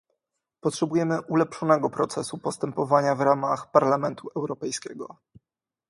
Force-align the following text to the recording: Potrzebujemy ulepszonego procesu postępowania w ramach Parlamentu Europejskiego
Potrzebujemy 0.61 1.21
ulepszonego 1.27 1.89
procesu 1.89 2.37
postępowania 2.37 3.15
w 3.15 3.21
ramach 3.21 3.71
Parlamentu 3.71 4.29
Europejskiego 4.35 5.15